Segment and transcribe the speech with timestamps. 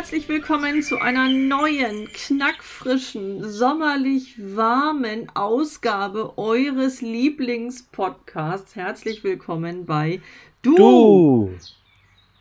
[0.00, 8.76] Herzlich willkommen zu einer neuen, knackfrischen, sommerlich warmen Ausgabe eures Lieblingspodcasts.
[8.76, 10.22] Herzlich willkommen bei
[10.62, 11.50] Du, Du,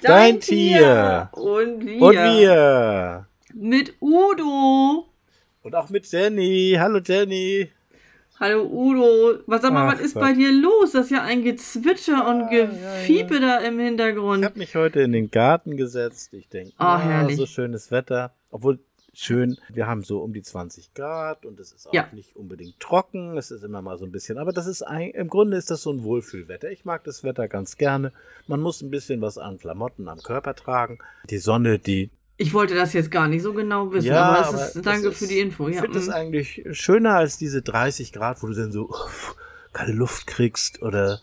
[0.02, 3.27] dein, dein Tier und wir, und wir.
[3.53, 5.09] mit Udo.
[5.62, 6.78] Und auch mit Jenny.
[6.80, 7.70] Hallo Jenny.
[8.40, 10.22] Hallo Udo, was sag mal, Ach was ist Gott.
[10.24, 10.92] bei dir los?
[10.94, 14.46] Das ist ja ein Gezwitscher und ja, Gefiepe da im Ich Hintergrund.
[14.46, 16.34] habe mich heute in den Garten gesetzt.
[16.34, 17.36] Ich denke, Ah, herrlich.
[17.36, 18.31] so schönes Wetter.
[18.50, 18.80] Obwohl
[19.14, 22.08] schön, wir haben so um die 20 Grad und es ist auch Ja.
[22.14, 23.38] nicht unbedingt trocken.
[23.38, 25.81] Es ist immer mal so ein bisschen, aber das ist ein, im Grunde ist das
[25.81, 26.72] so ein Wohlfühlwetter.
[26.72, 28.14] Ich mag das Wetter ganz gerne.
[28.48, 31.00] Man muss ein bisschen was an Klamotten am Körper tragen.
[31.30, 32.09] Die Sonne, die
[32.42, 35.09] Ich wollte das jetzt gar nicht so genau wissen, Ja, aber es ist, das danke
[35.09, 35.68] ist- für die Info.
[35.68, 36.12] Ich Ja, finde das mm.
[36.12, 39.36] eigentlich schöner als diese 30 Grad, wo du dann so uff,
[39.73, 41.20] keine Luft kriegst oder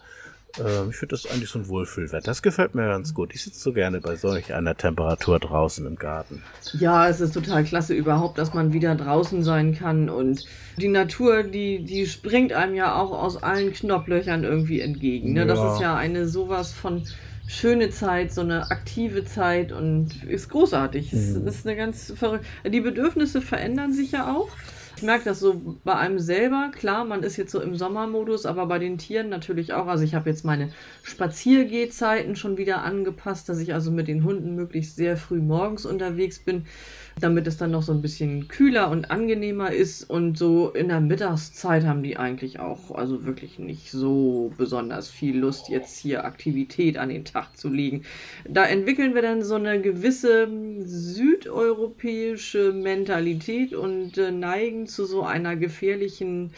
[0.58, 2.25] ähm, ich finde das eigentlich so ein Wohlfühlwetter.
[2.27, 3.34] Das gefällt mir ganz gut.
[3.34, 6.42] Ich sitze so gerne bei solch einer Temperatur draußen im Garten.
[6.75, 10.45] Ja, es ist total klasse überhaupt, dass man wieder draußen sein kann und
[10.78, 15.33] die Natur, die, die springt einem ja auch aus allen Knopflöchern irgendwie entgegen.
[15.33, 15.47] Ne?
[15.47, 15.75] Das Ja.
[15.75, 17.03] ist ja eine sowas von
[17.47, 21.12] schöne Zeit, so eine aktive Zeit und ist großartig.
[21.12, 21.47] Es Mhm.
[21.47, 22.44] ist eine ganz verrückt.
[22.66, 24.48] Die Bedürfnisse verändern sich ja auch.
[24.97, 26.70] Ich merke das so bei einem selber.
[26.74, 29.89] Klar, man ist jetzt so im Sommermodus, aber bei den Tieren natürlich auch.
[29.89, 30.70] Also ich habe jetzt meine
[31.02, 36.39] Spaziergehzeiten schon wieder angepasst, dass ich also mit den Hunden möglichst sehr früh morgens unterwegs
[36.39, 36.64] bin,
[37.19, 40.09] damit es dann noch so ein bisschen kühler und angenehmer ist.
[40.09, 45.39] Und so in der Mittagszeit haben die eigentlich auch also wirklich nicht so besonders viel
[45.39, 48.02] Lust, jetzt hier Aktivität an den Tag zu legen.
[48.46, 50.46] Da entwickeln wir dann so eine gewisse
[50.85, 56.51] südeuropäische Mentalität und äh, neigen zu so einer gefährlichen,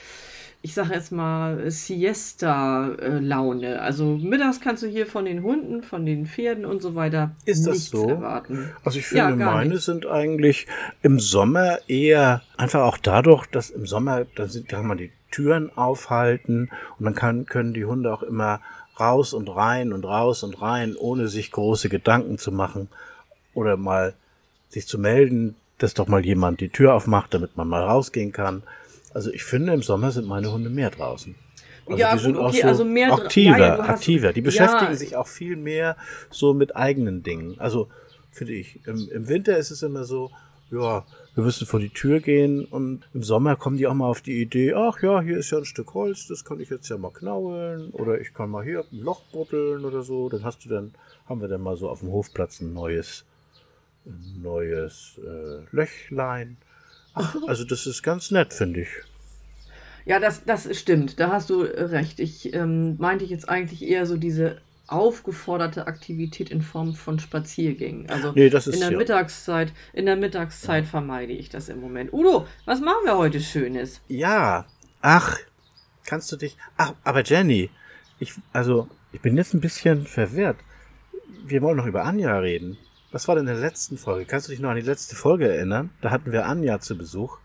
[0.60, 3.80] ich sage jetzt mal, Siesta-Laune.
[3.80, 7.66] Also mittags kannst du hier von den Hunden, von den Pferden und so weiter Ist
[7.66, 8.08] das nichts so?
[8.08, 8.70] erwarten.
[8.84, 9.84] Also ich Ja, finde, gar meine nicht.
[9.84, 10.66] sind eigentlich
[11.02, 15.70] im Sommer eher einfach auch dadurch, dass im Sommer, da sind, kann man die Türen
[15.76, 18.60] aufhalten und dann kann, können die Hunde auch immer
[18.98, 22.88] raus und rein und raus und rein, ohne sich große Gedanken zu machen
[23.54, 24.14] oder mal
[24.70, 28.64] sich zu melden, dass doch mal jemand die Tür aufmacht, damit man mal rausgehen kann.
[29.14, 31.34] Also ich finde, im Sommer sind meine Hunde mehr draußen.
[31.86, 34.32] Also Ja, die sind gut, auch okay, so also mehr aktiver, ja, ja, aktiver.
[34.32, 34.44] Die ja.
[34.44, 35.96] beschäftigen sich auch viel mehr
[36.30, 37.58] so mit eigenen Dingen.
[37.58, 37.88] Also
[38.30, 40.30] finde ich, im, im Winter ist es immer so,
[40.70, 41.04] ja,
[41.34, 44.41] wir müssen vor die Tür gehen und im Sommer kommen die auch mal auf die
[44.41, 47.12] Idee, ach ja, hier ist ja ein Stück Holz, das kann ich jetzt ja mal
[47.12, 50.28] knaueln oder ich kann mal hier ein Loch buddeln oder so.
[50.28, 50.94] Dann hast du dann,
[51.26, 53.25] haben wir dann mal so auf dem Hofplatz ein neues,
[54.04, 56.56] ein neues äh, Löchlein.
[57.21, 58.89] Ach, also das ist ganz nett, finde ich.
[60.05, 62.19] Ja, das, das stimmt, da hast du äh, recht.
[62.19, 68.09] Ich ähm, meinte jetzt eigentlich eher so diese aufgeforderte Aktivität in Form von Spaziergängen.
[68.09, 68.97] Also Nee, das ist in der ja.
[68.97, 72.12] Mittagszeit, in der Mittagszeit vermeide ich das im Moment.
[72.12, 74.00] Udo, was machen wir heute Schönes?
[74.09, 74.65] Ja,
[75.03, 75.37] ach,
[76.06, 76.56] kannst du dich.
[76.79, 77.69] Ach, aber Jenny,
[78.19, 80.56] ich, also, ich bin jetzt ein bisschen verwirrt.
[81.45, 82.79] Wir wollen noch über Anja reden.
[83.10, 84.26] Was war denn in der letzten Folge?
[84.26, 85.91] Kannst du dich noch an die letzte Folge erinnern?
[86.02, 87.38] Da hatten wir Anja zu Besuch.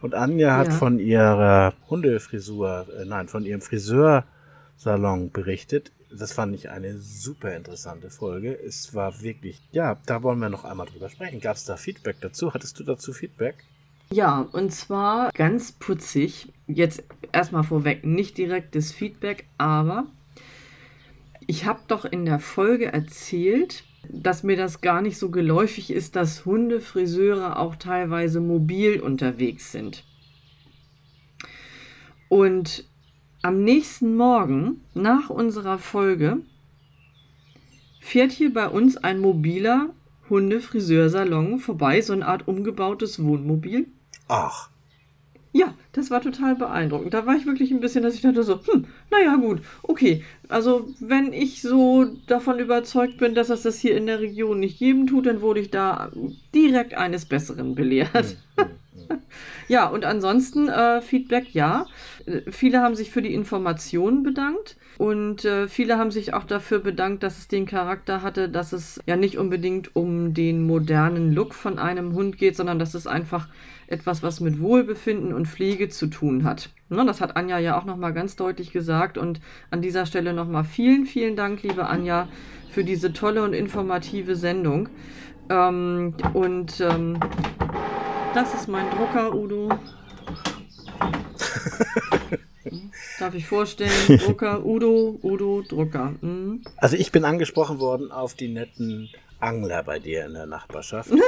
[0.00, 0.72] Und Anja hat Ja.
[0.72, 5.92] von ihrer Hundefrisur, äh, nein, von ihrem Friseursalon berichtet.
[6.10, 8.58] Das fand ich eine super interessante Folge.
[8.58, 11.40] Es war wirklich, ja, da wollen wir noch einmal drüber sprechen.
[11.40, 12.54] Gab es da Feedback dazu?
[12.54, 13.56] Hattest du dazu Feedback?
[14.10, 16.48] Ja, und zwar ganz putzig.
[16.66, 20.06] Jetzt erstmal vorweg, nicht direktes Feedback, aber
[21.46, 26.16] ich habe doch in der Folge erzählt, dass mir das gar nicht so geläufig ist,
[26.16, 30.04] dass Hundefriseure auch teilweise mobil unterwegs sind.
[32.28, 32.84] Und
[33.42, 36.38] am nächsten Morgen nach unserer Folge
[38.00, 39.90] fährt hier bei uns ein mobiler
[40.28, 43.88] Hundefriseursalon vorbei, so eine Art umgebautes Wohnmobil.
[44.28, 44.70] Ach,
[45.52, 47.12] Ja, das war total beeindruckend.
[47.12, 50.22] Da war ich wirklich ein bisschen, dass ich dachte so, hm, naja gut, okay.
[50.48, 54.78] Also wenn ich so davon überzeugt bin, dass es das hier in der Region nicht
[54.78, 56.12] jedem tut, dann wurde ich da
[56.54, 58.36] direkt eines Besseren belehrt.
[59.68, 61.86] Ja, und ansonsten äh, Feedback, ja.
[62.26, 66.80] Äh, Viele haben sich für die Informationen bedankt und äh, viele haben sich auch dafür
[66.80, 71.54] bedankt, dass es den Charakter hatte, dass es ja nicht unbedingt um den modernen Look
[71.54, 73.48] von einem Hund geht, sondern dass es einfach
[73.90, 76.70] etwas, was mit Wohlbefinden und Pflege zu tun hat.
[76.88, 79.40] Ne, das hat Anja ja auch nochmal ganz deutlich gesagt und
[79.70, 82.28] an dieser Stelle nochmal vielen, vielen Dank, liebe Anja,
[82.70, 84.88] für diese tolle und informative Sendung.
[85.48, 87.18] Ähm, und ähm,
[88.32, 89.70] das ist mein Drucker, Udo.
[93.18, 93.90] Darf ich vorstellen?
[94.24, 96.14] Drucker, Udo, Udo, Drucker.
[96.20, 96.62] Mhm.
[96.76, 99.10] Also ich bin angesprochen worden auf die netten
[99.40, 101.10] Angler bei dir in der Nachbarschaft.
[101.14, 101.20] ähm,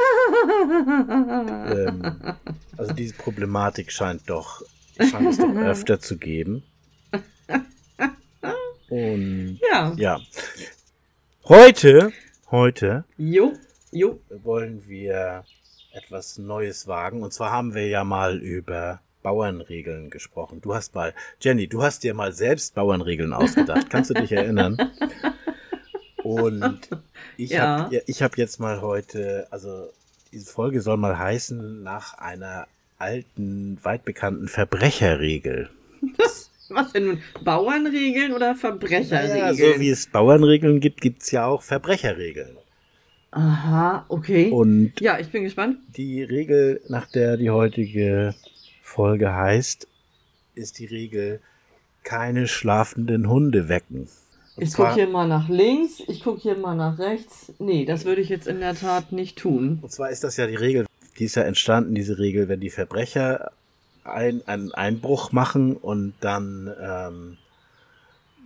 [2.77, 4.63] also diese Problematik scheint doch,
[4.99, 6.63] scheint es doch öfter zu geben.
[8.89, 9.93] Und Ja.
[9.97, 10.21] ja.
[11.45, 12.13] Heute,
[12.51, 13.53] heute Jo,
[13.91, 14.21] jo.
[14.43, 15.45] wollen wir
[15.93, 17.23] etwas Neues wagen.
[17.23, 20.61] Und zwar haben wir ja mal über Bauernregeln gesprochen.
[20.61, 23.89] Du hast mal, Jenny, du hast dir mal selbst Bauernregeln ausgedacht.
[23.91, 24.77] Kannst du dich erinnern?
[26.25, 26.89] Und
[27.37, 27.85] ich Ja.
[27.85, 29.89] habe ich hab jetzt mal heute, also
[30.33, 32.67] diese Folge soll mal heißen nach einer
[32.99, 35.69] alten, weit bekannten Verbrecherregel.
[36.69, 37.23] Was denn nun?
[37.45, 39.39] Bauernregeln oder Verbrecherregeln?
[39.39, 42.57] Ja, so wie es Bauernregeln gibt, gibt's ja auch Verbrecherregeln.
[43.33, 44.51] Aha, okay.
[44.51, 45.79] Und ja, ich bin gespannt.
[45.97, 48.35] Die Regel, nach der die heutige
[48.83, 49.87] Folge heißt,
[50.55, 51.41] ist die Regel,
[52.05, 54.09] keine schlafenden Hunde wecken.
[54.57, 57.53] Und Ich gucke hier mal nach links, ich gucke hier mal nach rechts.
[57.59, 59.79] Nee, das würde ich jetzt in der Tat nicht tun.
[59.81, 60.87] Und zwar ist das ja die Regel,
[61.19, 63.53] die ist ja entstanden, diese Regel, wenn die Verbrecher
[64.05, 67.39] ein, einen Einbruch machen und dann ähm,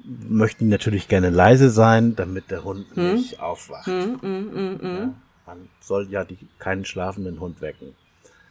[0.05, 3.15] möchten die natürlich gerne leise sein, damit der Hund Hm.
[3.15, 3.87] nicht aufwacht.
[3.87, 4.97] Hm, hm, hm, hm.
[4.99, 5.15] Ja,
[5.47, 7.95] man soll ja die, keinen schlafenden Hund wecken.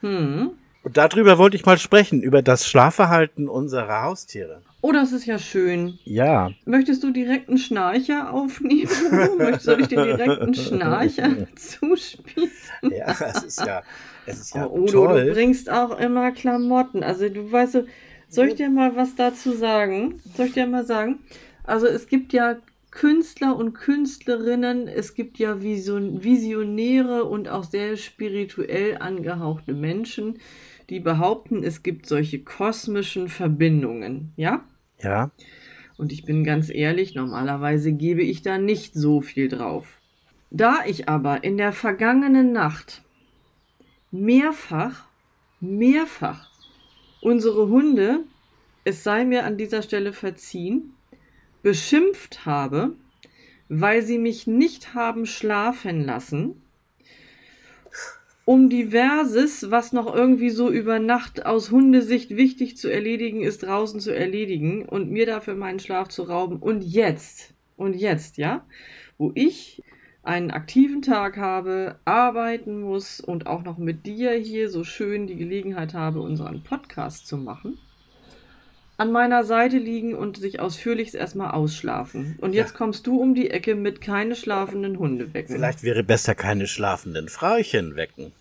[0.02, 0.52] Hm.
[0.86, 4.62] Und darüber wollte ich mal sprechen, über das Schlafverhalten unserer Haustiere.
[4.82, 5.98] Oh, das ist ja schön.
[6.04, 8.92] Ja, Möchtest du direkt einen Schnarcher aufnehmen?
[9.40, 12.52] Möchtest ich dir direkt einen Schnarcher zuspielen?
[12.84, 13.82] ja, es ist ja,
[14.28, 15.32] es ist ja oh, Udo, du toll.
[15.32, 17.02] bringst auch immer Klamotten.
[17.02, 17.86] Also du weißt, so,
[18.30, 20.22] soll ich dir mal was dazu sagen?
[20.38, 21.18] Soll ich dir mal sagen?
[21.64, 22.58] Also es gibt ja
[22.92, 30.38] Künstler und Künstlerinnen, es gibt ja Vision Visionäre und auch sehr spirituell angehauchte Menschen,
[30.90, 34.64] die behaupten, es gibt solche kosmischen Verbindungen, ja?
[35.02, 35.32] Ja,
[35.98, 40.02] Und ich bin ganz ehrlich, normalerweise gebe ich da nicht so viel drauf.
[40.52, 43.04] Da ich aber in der vergangenen Nacht
[44.12, 45.08] mehrfach,
[45.60, 46.50] mehrfach
[47.22, 48.24] unsere Hunde,
[48.84, 50.94] es sei mir an dieser Stelle verziehen,
[51.64, 52.96] beschimpft habe,
[53.68, 56.62] weil sie mich nicht haben schlafen lassen,
[58.46, 64.00] um diverses, was noch irgendwie so über Nacht aus Hundesicht wichtig zu erledigen ist, draußen
[64.00, 66.58] zu erledigen und mir dafür meinen Schlaf zu rauben.
[66.58, 68.64] Und jetzt, und jetzt, ja,
[69.18, 69.82] wo ich
[70.22, 75.36] einen aktiven Tag habe, arbeiten muss und auch noch mit dir hier so schön die
[75.36, 77.80] Gelegenheit habe, unseren Podcast zu machen,
[78.98, 82.38] an meiner Seite liegen und sich ausführlichst erstmal ausschlafen.
[82.42, 82.78] Und jetzt Ja.
[82.78, 85.56] kommst du um die Ecke mit keine schlafenden Hunde wecken.
[85.56, 88.32] vielleicht wäre besser keine schlafenden Frauchen wecken.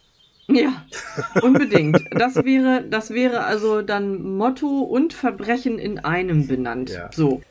[0.47, 0.85] Ja,
[1.43, 2.01] unbedingt.
[2.11, 6.91] Das wäre, das wäre also dann Motto und Verbrechen in einem benannt.
[6.91, 7.11] Ja.
[7.13, 7.43] So.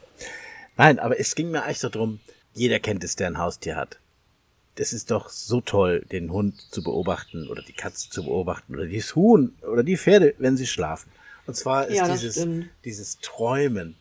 [0.77, 2.19] Nein, aber es ging mir eigentlich so drum,
[2.53, 3.97] jeder kennt es, der ein Haustier hat.
[4.75, 8.87] Das ist doch so toll, den Hund zu beobachten oder die Katze zu beobachten oder
[8.87, 11.11] das Huhn oder die Pferde, wenn sie schlafen.
[11.45, 12.69] Und zwar ist Ja, dieses, stimmt.
[12.85, 13.95] dieses Träumen.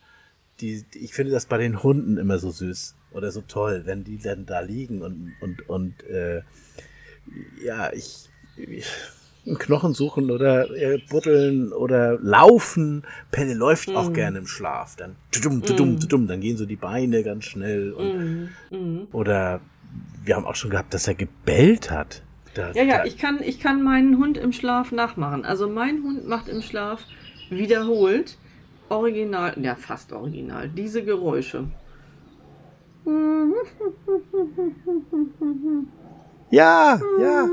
[0.61, 4.17] Die, ich finde das bei den Hunden immer so süß oder so toll, wenn die
[4.17, 6.41] dann da liegen und, und, und äh,
[7.63, 8.85] ja, ich, ich
[9.45, 13.03] einen Knochen suchen oder äh, buddeln oder laufen.
[13.31, 14.13] Pelle läuft auch Mhm.
[14.13, 14.95] gerne im Schlaf.
[14.95, 17.91] Dann tudum, tudum, tudum, dann gehen so die Beine ganz schnell.
[17.91, 18.49] Und.
[18.71, 19.07] Mhm.
[19.11, 19.59] Oder
[20.23, 22.21] wir haben auch schon gehabt, dass er gebellt hat.
[22.53, 25.43] Da, Ja, ja, da, ich kann, ich kann meinen Hund im Schlaf nachmachen.
[25.43, 27.03] Also mein Hund macht im Schlaf
[27.55, 28.37] wiederholt
[28.89, 31.67] original, ja fast original, diese Geräusche.
[36.49, 37.49] ja, ja,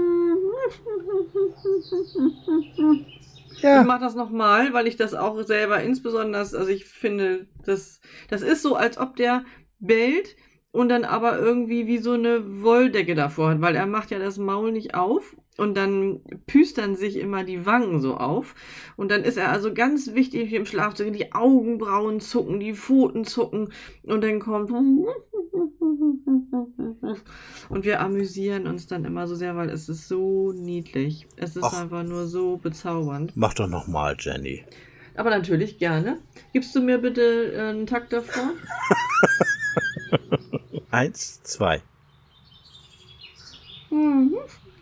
[3.52, 3.82] Ich ja.
[3.82, 8.62] mache das nochmal, weil ich das auch selber insbesondere, also ich finde, das, das ist
[8.62, 9.44] so, als ob der
[9.80, 10.36] bellt
[10.72, 14.38] und dann aber irgendwie wie so eine Wolldecke davor hat, weil er macht ja das
[14.38, 18.54] Maul nicht auf und dann püstern sich immer die Wangen so auf
[18.96, 23.72] und dann ist er also ganz wichtig im Schlaf, die Augenbrauen zucken, die Pfoten zucken
[24.04, 24.70] und dann kommt
[27.68, 31.26] und wir amüsieren uns dann immer so sehr, weil es ist so niedlich.
[31.36, 31.82] Es ist Ach.
[31.82, 33.32] einfach nur so bezaubernd.
[33.34, 34.64] Mach doch noch mal, Jenny.
[35.14, 36.18] Aber natürlich gerne.
[36.52, 38.50] Gibst du mir bitte äh, einen Takt davor?
[40.90, 41.82] Eins, zwei.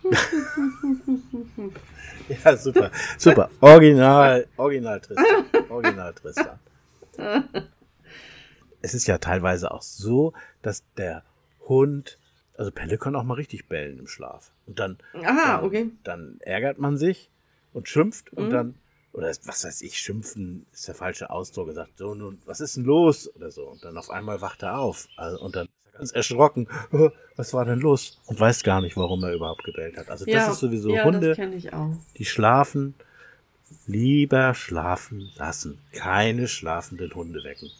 [2.44, 3.50] Ja, super, super.
[3.60, 5.44] Original, original Tristan.
[5.70, 6.58] Original Tristan.
[8.82, 11.22] Es ist ja teilweise auch so, dass der
[11.68, 12.18] Hund,
[12.56, 14.52] also Pelle kann auch mal richtig bellen im Schlaf.
[14.66, 15.90] Und dann, Aha, dann, okay.
[16.04, 17.30] dann ärgert man sich
[17.72, 18.50] und schimpft und Mhm.
[18.50, 18.74] dann,
[19.12, 22.76] oder was weiß ich, schimpfen ist der falsche Ausdruck, er sagt, so nun, was ist
[22.76, 23.34] denn los?
[23.36, 23.68] Oder so.
[23.68, 25.08] Und dann auf einmal wacht er auf.
[25.16, 25.68] Also, und dann
[26.00, 26.68] ist er ganz erschrocken.
[27.36, 28.18] Was war denn los?
[28.26, 30.08] Und weiß gar nicht, warum er überhaupt gebellt hat.
[30.10, 31.90] Also Ja, das ist sowieso ja, Hunde, das kenne ich auch.
[32.16, 32.94] die schlafen,
[33.86, 35.78] lieber schlafen lassen.
[35.92, 37.70] Keine schlafenden Hunde wecken.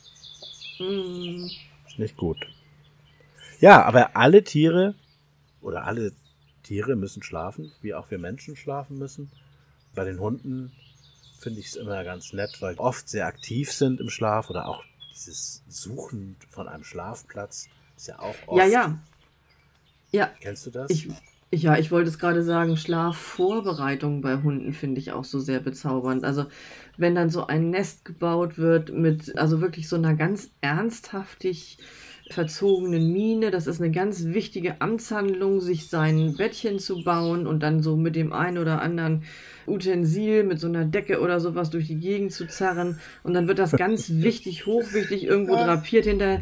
[0.78, 1.46] Mm,
[1.88, 2.38] Ist nicht gut.
[3.60, 4.94] Ja, aber alle Tiere
[5.60, 6.12] oder alle
[6.62, 9.30] Tiere müssen schlafen, wie auch wir Menschen schlafen müssen.
[9.94, 10.70] Bei den Hunden
[11.40, 14.68] finde ich es immer ganz nett, weil die oft sehr aktiv sind im Schlaf oder
[14.68, 18.58] auch dieses Suchen von einem Schlafplatz ist ja auch oft.
[18.58, 18.98] ja, ja.
[20.10, 20.90] Ja, Kennst du das?
[20.90, 21.08] ich,
[21.50, 26.24] ja, ich wollte es gerade sagen, Schlafvorbereitung bei Hunden finde ich auch so sehr bezaubernd.
[26.24, 26.46] Also
[26.96, 31.78] wenn dann so ein Nest gebaut wird mit, also wirklich so einer ganz ernsthaftig
[32.30, 37.82] verzogenen Miene, das ist eine ganz wichtige Amtshandlung, sich sein Bettchen zu bauen und dann
[37.82, 39.24] so mit dem einen oder anderen
[39.66, 43.58] Utensil, mit so einer Decke oder sowas durch die Gegend zu zerren und dann wird
[43.58, 46.40] das ganz wichtig, hochwichtig irgendwo drapiert hinter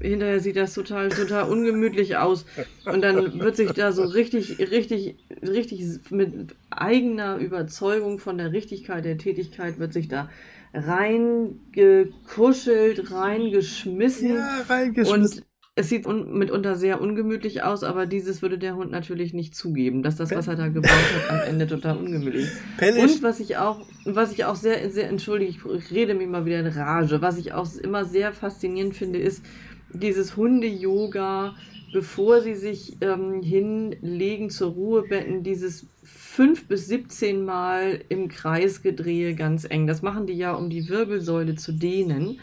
[0.00, 2.44] hinterher sieht das total, total ungemütlich aus.
[2.84, 9.04] Und dann wird sich da so richtig, richtig, richtig mit eigener Überzeugung von der Richtigkeit
[9.04, 10.28] der Tätigkeit wird sich da
[10.72, 14.36] reingekuschelt, reingeschmissen.
[14.36, 15.22] ja, reingeschmissen.
[15.22, 15.42] Und
[15.76, 20.02] es sieht un mitunter sehr ungemütlich aus, aber dieses würde der Hund natürlich nicht zugeben,
[20.02, 22.60] dass das, was er da gebaut hat, am Ende total ungemütlich ist.
[22.80, 26.60] Und was ich auch, was ich auch sehr, sehr, entschuldige, ich rede mich mal wieder
[26.60, 29.44] in Rage, was ich auch immer sehr faszinierend finde, ist
[29.92, 31.54] dieses Hunde-Yoga,
[31.92, 39.34] bevor sie sich ähm, hinlegen zur Ruhebetten, dieses fünf bis 17 Mal im Kreis gedrehe
[39.34, 39.86] ganz eng.
[39.86, 42.40] Das machen die ja, um die Wirbelsäule zu dehnen,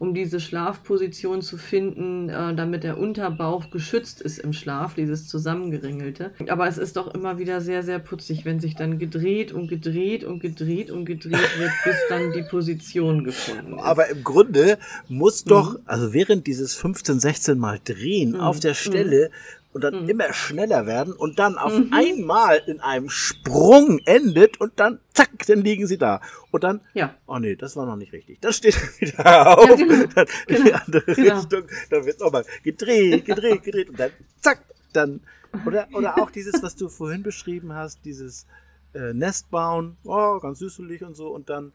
[0.00, 6.32] um diese Schlafposition zu finden, äh, damit der Unterbauch geschützt ist im Schlaf, dieses zusammengeringelte.
[6.48, 10.24] Aber es ist doch immer wieder sehr, sehr putzig, wenn sich dann gedreht und gedreht
[10.24, 13.82] und gedreht und gedreht wird, bis dann die Position gefunden ist.
[13.84, 14.78] Aber im Grunde
[15.08, 15.80] muss doch, Mhm.
[15.84, 18.40] also während dieses 15, 16 Mal drehen Mhm.
[18.40, 19.30] auf der Stelle
[19.72, 20.08] und dann Mhm.
[20.08, 21.92] immer schneller werden und dann auf Mhm.
[21.92, 26.20] einmal in einem Sprung endet und dann zack, dann liegen sie da.
[26.50, 27.14] Und dann, ja.
[27.26, 28.40] oh nee, das war noch nicht richtig.
[28.40, 30.06] Dann steht er wieder auf, genau.
[30.14, 30.78] dann in die Genau.
[30.84, 31.36] andere Genau.
[31.38, 34.10] Richtung, dann wird nochmal gedreht, gedreht, gedreht und dann
[34.40, 34.62] zack,
[34.92, 35.20] dann,
[35.66, 38.46] oder, oder auch dieses, was du vorhin beschrieben hast, dieses
[38.92, 41.72] äh, Nest bauen, oh, ganz süßelig und so und dann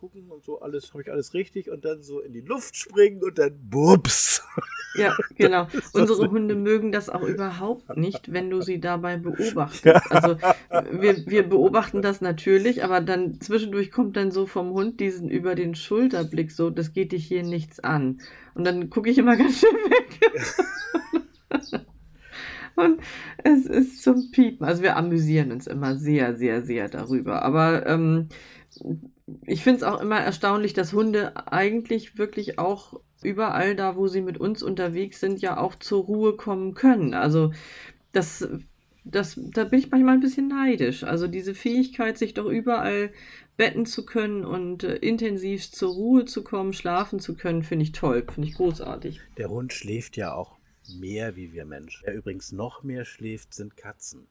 [0.00, 3.22] gucken und so alles, habe ich alles richtig und dann so in die Luft springen
[3.22, 4.42] und dann bups.
[4.96, 5.68] Ja, genau.
[5.92, 9.84] Unsere Hunde mögen das auch überhaupt nicht, wenn du sie dabei beobachtest.
[9.84, 10.02] Ja.
[10.10, 10.36] Also
[10.90, 15.54] wir, wir beobachten das natürlich, aber dann zwischendurch kommt dann so vom Hund diesen über
[15.54, 18.20] den Schulterblick so, das geht dich hier nichts an.
[18.56, 20.20] Und dann gucke ich immer ganz schön weg.
[22.74, 23.00] Und
[23.44, 24.66] es ist zum Piepen.
[24.66, 27.42] Also wir amüsieren uns immer sehr, sehr, sehr darüber.
[27.42, 28.28] Aber ähm,
[29.46, 34.22] ich finde es auch immer erstaunlich, dass Hunde eigentlich wirklich auch überall da, wo sie
[34.22, 37.14] mit uns unterwegs sind, ja auch zur Ruhe kommen können.
[37.14, 37.52] Also
[38.12, 38.48] das,
[39.04, 41.04] das, da bin ich manchmal ein bisschen neidisch.
[41.04, 43.10] Also diese Fähigkeit, sich doch überall
[43.56, 47.92] betten zu können und äh, intensiv zur Ruhe zu kommen, schlafen zu können, finde ich
[47.92, 49.20] toll, finde ich großartig.
[49.36, 50.58] Der Hund schläft ja auch
[50.98, 52.02] mehr wie wir Menschen.
[52.04, 54.26] Wer übrigens noch mehr schläft, sind Katzen.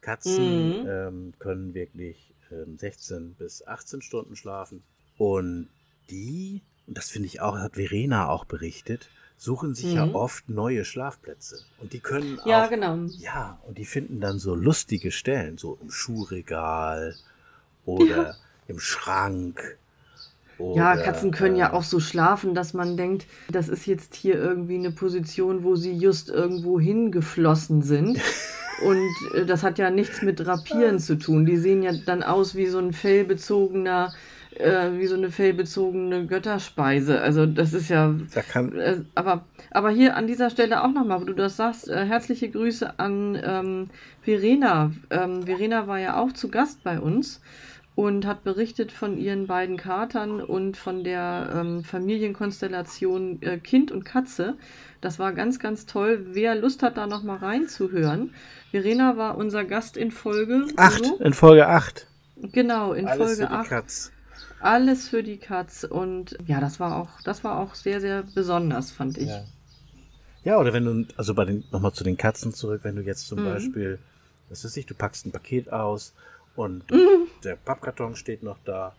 [0.00, 0.86] Katzen Mhm.
[0.86, 4.82] ähm, können wirklich 16 bis 18 Stunden schlafen.
[5.16, 5.68] Und
[6.10, 10.14] die, und das finde ich auch, hat Verena auch berichtet, suchen sich ja Mhm.
[10.14, 11.60] oft neue Schlafplätze.
[11.78, 12.98] Und die können Ja, auch, genau.
[13.18, 17.16] ja, und die finden dann so lustige Stellen, so im Schuhregal
[17.84, 18.36] oder
[18.68, 19.78] im Schrank.
[20.58, 24.16] Ja, oder, Katzen können ja äh, auch so schlafen, dass man denkt, das ist jetzt
[24.16, 28.20] hier irgendwie eine Position, wo sie just irgendwo hingeflossen sind.
[28.84, 31.46] Und äh, das hat ja nichts mit Drapieren zu tun.
[31.46, 34.12] Die sehen ja dann aus wie so ein fellbezogener,
[34.56, 37.20] äh, wie so eine fellbezogene Götterspeise.
[37.20, 38.14] Also das ist ja.
[38.34, 41.88] Da kann, Äh, aber, aber hier an dieser Stelle auch nochmal, wo du das sagst,
[41.88, 43.90] äh, herzliche Grüße an ähm,
[44.22, 44.92] Verena.
[45.10, 47.40] Ähm, Verena war ja auch zu Gast bei uns
[47.98, 54.04] und hat berichtet von ihren beiden Katern und von der ähm, Familienkonstellation äh, Kind und
[54.04, 54.54] Katze.
[55.00, 56.24] Das war ganz, ganz toll.
[56.30, 58.34] Wer Lust hat, da nochmal reinzuhören.
[58.70, 61.16] Verena war unser Gast in Folge acht, so?
[61.16, 62.06] in Folge 8.
[62.52, 63.68] Genau, in Alles Folge für die 8.
[63.68, 64.12] Katz.
[64.60, 65.82] Alles für die Katz.
[65.82, 69.26] Und ja, das war auch, das war auch sehr, sehr besonders, fand ich.
[69.26, 69.42] Ja.
[70.44, 73.26] ja, oder wenn du, also bei den, nochmal zu den Katzen zurück, wenn du jetzt
[73.26, 73.44] zum Mhm.
[73.46, 73.98] Beispiel,
[74.50, 76.14] was weiß ich, du packst ein Paket aus
[76.58, 77.28] und Mhm.
[77.44, 78.94] der Pappkarton steht noch da,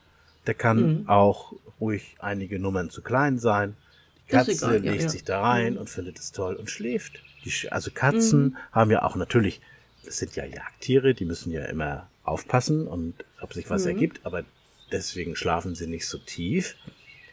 [0.47, 1.09] der kann Mhm.
[1.09, 3.75] auch ruhig einige Nummern zu klein sein.
[4.27, 5.09] Die Katze egal, legt ja.
[5.09, 5.79] sich da rein Mhm.
[5.81, 7.19] und findet es toll und schläft.
[7.45, 8.57] Die, also Katzen Mhm.
[8.71, 9.61] haben ja auch natürlich,
[10.05, 13.89] das sind ja Jagdtiere, die müssen ja immer aufpassen und ob sich was Mhm.
[13.89, 14.43] ergibt, aber
[14.91, 16.75] deswegen schlafen sie nicht so tief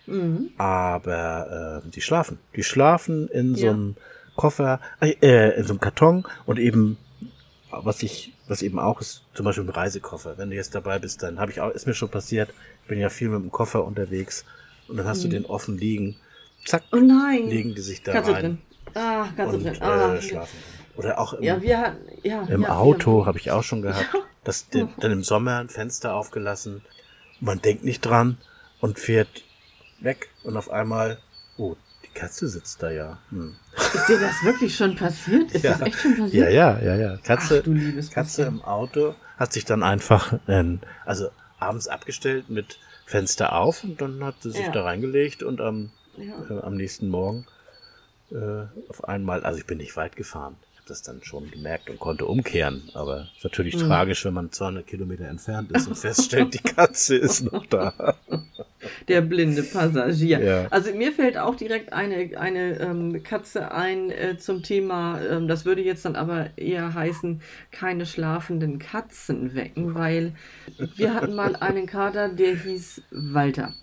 [0.06, 0.50] Mhm.
[0.56, 2.38] aber äh, die schlafen.
[2.54, 3.96] Die schlafen in so einem
[4.36, 6.96] Koffer, äh, in so einem Karton und eben,
[7.70, 10.38] was ich, was eben auch ist, zum Beispiel im Reisekoffer.
[10.38, 12.50] Wenn du jetzt dabei bist, dann habe ich auch, ist mir schon passiert,
[12.82, 14.44] ich bin ja viel mit dem Koffer unterwegs
[14.88, 15.22] und dann hast mhm.
[15.22, 16.16] du den offen liegen.
[16.64, 17.48] Zack, oh nein.
[17.48, 18.42] legen die sich da Katze rein.
[18.42, 18.58] Drin.
[18.94, 19.74] Ah, Katze und, drin.
[19.74, 20.56] Äh, Ah, schlafen.
[20.96, 24.06] Oder auch im, ja, wir ja, im ja, Auto habe ich auch schon gehabt.
[24.44, 26.82] Das, den, dann im Sommer ein Fenster aufgelassen.
[27.40, 28.38] Man denkt nicht dran
[28.80, 29.44] und fährt
[30.00, 31.18] weg und auf einmal,
[31.58, 31.74] oh,
[32.16, 33.18] Katze sitzt da ja.
[33.30, 33.54] Hm.
[33.94, 35.52] Ist dir das wirklich schon passiert?
[35.52, 36.52] Ist das echt schon Ja, passiert?
[36.52, 37.16] ja, ja, ja.
[37.18, 42.48] Katze, Ach, du liebes Katze im Auto hat sich dann einfach, ähm, also abends abgestellt
[42.48, 44.72] mit Fenster auf und dann hat sie sich Ja.
[44.72, 46.34] da reingelegt und am, Ja.
[46.50, 47.46] äh, am nächsten Morgen
[48.32, 50.56] äh, auf einmal, also ich bin nicht weit gefahren.
[50.88, 53.88] Das dann schon gemerkt und konnte umkehren, aber ist natürlich Mhm.
[53.88, 57.92] tragisch, wenn man 200 Kilometer entfernt ist und feststellt, die Katze ist noch da.
[59.08, 60.38] Der blinde Passagier.
[60.40, 60.66] Ja.
[60.70, 65.64] Also mir fällt auch direkt eine, eine ähm, Katze ein äh, zum Thema, ähm, das
[65.64, 67.40] würde jetzt dann aber eher heißen,
[67.72, 70.34] keine schlafenden Katzen wecken, weil
[70.94, 73.74] wir hatten mal einen Kater, der hieß Walter.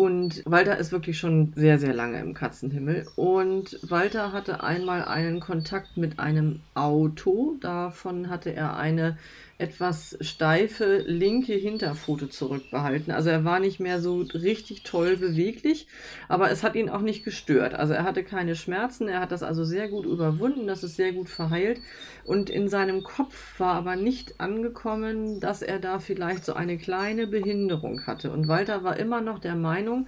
[0.00, 3.06] Und Walter ist wirklich schon sehr, sehr lange im Katzenhimmel.
[3.16, 7.58] Und Walter hatte einmal einen Kontakt mit einem Auto.
[7.60, 9.18] Davon hatte er eine
[9.60, 13.12] etwas steife linke Hinterpfote zurückbehalten.
[13.12, 15.86] Also er war nicht mehr so richtig toll beweglich,
[16.28, 17.74] aber es hat ihn auch nicht gestört.
[17.74, 21.12] Also er hatte keine Schmerzen, er hat das also sehr gut überwunden, das ist sehr
[21.12, 21.80] gut verheilt.
[22.24, 27.26] Und in seinem Kopf war aber nicht angekommen, dass er da vielleicht so eine kleine
[27.26, 28.30] Behinderung hatte.
[28.30, 29.56] Und Walter war immer noch der
[29.90, 30.06] Meinung,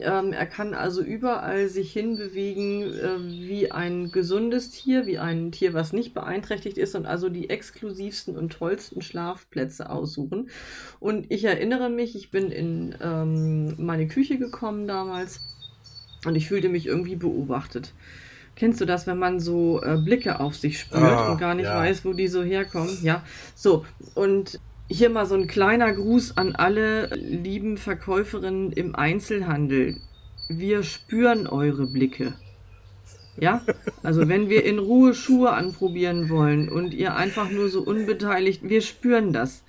[0.00, 5.74] ähm, er kann also überall sich hinbewegen äh, wie ein gesundes Tier, wie ein Tier,
[5.74, 10.48] was nicht beeinträchtigt ist und also die exklusivsten und tollsten Schlafplätze aussuchen.
[10.98, 15.40] Und ich erinnere mich, ich bin in ähm, meine Küche gekommen damals
[16.24, 17.92] und ich fühlte mich irgendwie beobachtet.
[18.54, 21.66] Kennst du das, wenn man so äh, Blicke auf sich spürt Ah, und gar nicht
[21.66, 21.76] ja.
[21.76, 22.96] weiß, wo die so herkommen?
[23.02, 23.84] Ja, so.
[24.14, 24.58] Und
[24.88, 29.96] hier mal so ein kleiner Gruß an alle lieben Verkäuferinnen im Einzelhandel.
[30.48, 32.34] Wir spüren eure Blicke.
[33.40, 33.62] Ja,
[34.02, 38.82] also wenn wir in Ruhe Schuhe anprobieren wollen und ihr einfach nur so unbeteiligt, wir
[38.82, 39.62] spüren das.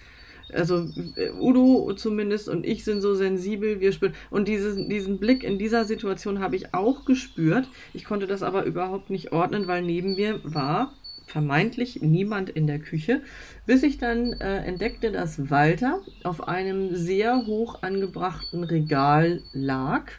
[0.51, 4.13] Also äh, Udo zumindest und ich sind so sensibel, wir spüren.
[4.29, 7.69] Und diesen, diesen Blick in dieser Situation habe ich auch gespürt.
[7.93, 10.93] Ich konnte das aber überhaupt nicht ordnen, weil neben mir war
[11.33, 13.21] vermeintlich niemand in der Küche,
[13.65, 20.11] bis ich dann äh, entdeckte, dass Walter auf einem sehr hoch angebrachten Regal lag.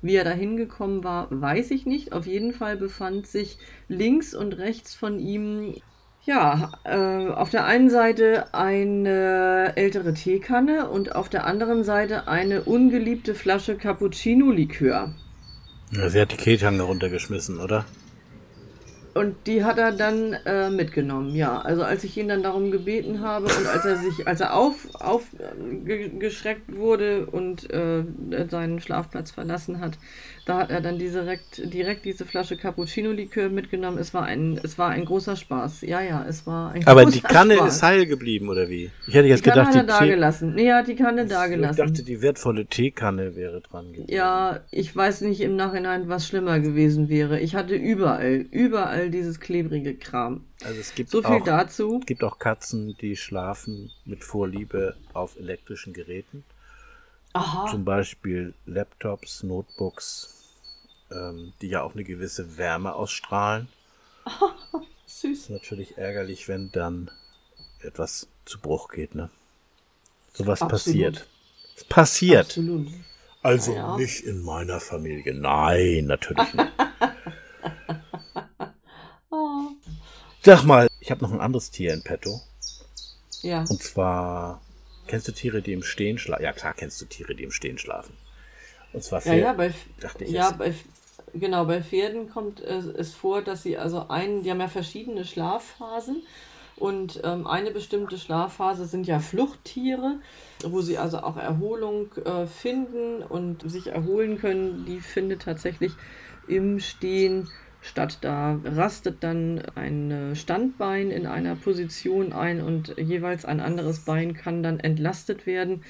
[0.00, 2.12] Wie er da hingekommen war, weiß ich nicht.
[2.14, 5.74] Auf jeden Fall befand sich links und rechts von ihm,
[6.24, 12.62] ja, äh, auf der einen Seite eine ältere Teekanne und auf der anderen Seite eine
[12.62, 15.14] ungeliebte Flasche Cappuccino-Likör.
[15.92, 17.84] Ja, sie hat die Ketange runtergeschmissen, oder?
[19.14, 21.60] Und die hat er dann äh, mitgenommen, ja.
[21.60, 24.88] Also als ich ihn dann darum gebeten habe und als er sich, als er auf,
[24.94, 26.08] auf äh,
[26.68, 28.04] wurde und äh,
[28.48, 29.98] seinen Schlafplatz verlassen hat,
[30.44, 33.98] da hat er dann direkt, direkt diese Flasche Cappuccino-Likör mitgenommen.
[33.98, 35.82] Es war ein, es war ein großer Spaß.
[35.82, 38.90] Ja, ja, es war ein Aber großer die Kanne ist heil geblieben, oder wie?
[39.06, 40.54] Ich hätte Die jetzt Kanne gedacht, er die da Tee gelassen.
[40.54, 41.76] Nee, hat die Kanne da Ich gelassen.
[41.76, 44.10] dachte, die wertvolle Teekanne wäre dran gewesen.
[44.10, 47.38] Ja, ich weiß nicht im Nachhinein, was schlimmer gewesen wäre.
[47.38, 50.44] Ich hatte überall, überall dieses klebrige Kram.
[50.64, 51.98] Also es gibt So viel auch, dazu.
[52.00, 56.44] Es gibt auch Katzen, die schlafen mit Vorliebe auf elektrischen Geräten.
[57.34, 57.66] Aha.
[57.70, 60.34] Zum Beispiel Laptops, Notebooks,
[61.10, 63.68] ähm, die ja auch eine gewisse Wärme ausstrahlen.
[65.06, 65.38] Süß.
[65.38, 67.10] Ist natürlich ärgerlich, wenn dann
[67.80, 69.30] etwas zu Bruch geht, ne?
[70.32, 70.70] Sowas Absolut.
[70.84, 71.26] passiert.
[71.76, 72.46] Es passiert.
[72.46, 72.88] Absolut.
[73.42, 73.96] Also Ja.
[73.96, 75.34] nicht in meiner Familie.
[75.34, 76.72] Nein, natürlich nicht.
[80.44, 82.40] Sag mal, ich habe noch ein anderes Tier in petto.
[83.42, 83.60] Ja.
[83.68, 84.60] Und zwar,
[85.12, 86.42] kennst du Tiere, die im Stehen schlafen?
[86.42, 88.14] Ja, klar kennst du Tiere, die im Stehen schlafen.
[88.94, 90.58] Und zwar Ja, Pferd- ja, bei, dachte ich ja, jetzt.
[90.58, 90.74] bei,
[91.34, 95.26] genau, bei Pferden kommt es, es vor, dass sie also einen, die haben ja verschiedene
[95.26, 96.22] Schlafphasen
[96.76, 100.18] und ähm, eine bestimmte Schlafphase sind ja Fluchttiere,
[100.64, 105.92] wo sie also auch Erholung äh, finden und sich erholen können, die findet tatsächlich
[106.48, 107.48] im Stehen
[107.82, 108.18] statt.
[108.22, 114.32] Da rastet dann ein äh, Standbein in einer Position ein und jeweils ein anderes Bein
[114.34, 115.82] kann dann entlastet werden.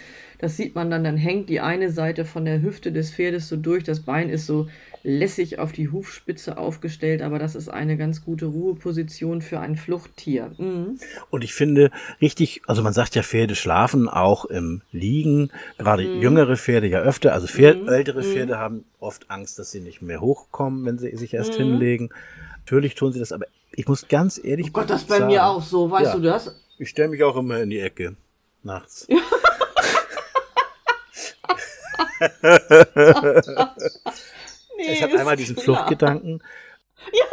[0.42, 3.57] Das sieht man dann, dann hängt die eine Seite von der Hüfte des Pferdes so
[3.57, 3.85] durch.
[3.85, 4.68] Das Bein ist so
[5.05, 10.50] lässig auf die Hufspitze aufgestellt, aber das ist eine ganz gute Ruheposition für ein Fluchttier.
[10.59, 10.98] Mhm.
[11.31, 16.20] Und ich finde richtig, also man sagt ja, Pferde schlafen auch im Liegen, gerade Mhm.
[16.20, 17.35] jüngere Pferde ja öfter.
[17.35, 21.35] Also Pferd, ältere Pferde haben oft Angst, dass sie nicht mehr hochkommen, wenn sie sich
[21.35, 21.64] erst Mhm.
[21.64, 22.11] hinlegen.
[22.64, 25.46] Natürlich tun sie das, aber ich muss ganz ehrlich oh Gott, das ist bei mir
[25.46, 26.16] auch so, weißt ja.
[26.16, 26.61] du das?
[26.78, 28.16] Ich stelle mich auch immer in die Ecke
[28.64, 29.07] nachts.
[34.76, 35.64] nee, ich habe einmal diesen klar.
[35.64, 36.42] Fluchtgedanken.
[37.12, 37.26] Ja.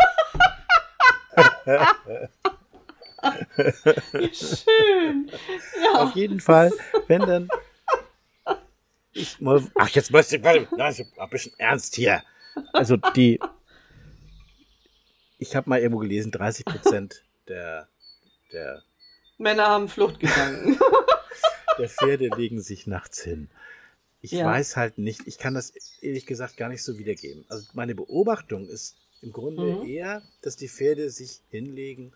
[4.31, 5.31] Schön.
[5.83, 5.99] Ja.
[5.99, 6.71] Auf jeden Fall,
[7.07, 7.49] wenn dann.
[9.11, 12.23] Ich muss, ach, jetzt muss ich mal ein bisschen ernst hier.
[12.73, 13.39] Also die.
[15.37, 17.87] Ich habe mal irgendwo gelesen, 30 Prozent der,
[18.51, 18.83] der
[19.37, 20.77] Männer haben Fluchtgedanken.
[21.77, 23.49] der Pferde legen sich nachts hin.
[24.21, 24.45] Ich ja.
[24.45, 27.45] weiß halt nicht, ich kann das ehrlich gesagt gar nicht so wiedergeben.
[27.47, 29.85] Also meine Beobachtung ist im Grunde mhm.
[29.85, 32.13] eher, dass die Pferde sich hinlegen,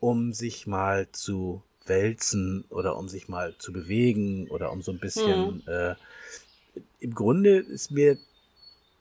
[0.00, 4.98] um sich mal zu wälzen oder um sich mal zu bewegen oder um so ein
[4.98, 5.56] bisschen.
[5.56, 5.62] Mhm.
[5.66, 5.94] Äh,
[7.00, 8.18] Im Grunde ist mir,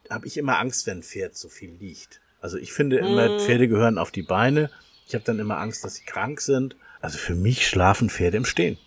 [0.09, 2.21] habe ich immer Angst, wenn ein Pferd so viel liegt.
[2.41, 3.39] Also ich finde immer, mhm.
[3.39, 4.69] Pferde gehören auf die Beine.
[5.07, 6.75] Ich habe dann immer Angst, dass sie krank sind.
[7.01, 8.77] Also für mich schlafen Pferde im Stehen.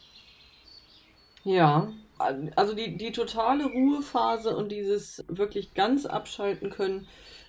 [1.45, 7.07] Ja, also die, die totale Ruhephase und dieses wirklich ganz abschalten können,